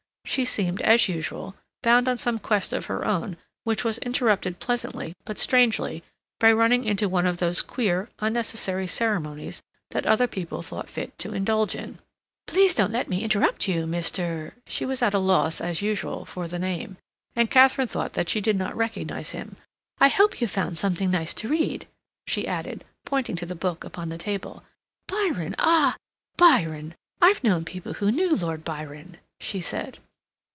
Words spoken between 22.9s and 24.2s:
pointing to the book upon the